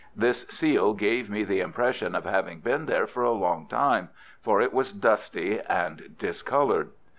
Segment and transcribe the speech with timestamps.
[0.15, 4.09] This seal gave me the impression of having been there for a long time,
[4.41, 6.89] for it was dusty and discoloured.